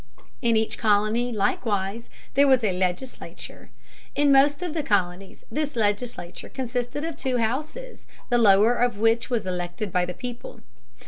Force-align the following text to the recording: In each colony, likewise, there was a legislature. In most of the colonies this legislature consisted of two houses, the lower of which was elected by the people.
In 0.41 0.57
each 0.57 0.79
colony, 0.79 1.31
likewise, 1.31 2.09
there 2.33 2.47
was 2.47 2.63
a 2.63 2.73
legislature. 2.75 3.69
In 4.15 4.31
most 4.31 4.63
of 4.63 4.73
the 4.73 4.81
colonies 4.81 5.43
this 5.51 5.75
legislature 5.75 6.49
consisted 6.49 7.03
of 7.03 7.15
two 7.15 7.37
houses, 7.37 8.07
the 8.31 8.39
lower 8.39 8.73
of 8.73 8.97
which 8.97 9.29
was 9.29 9.45
elected 9.45 9.91
by 9.91 10.05
the 10.05 10.15
people. 10.15 10.61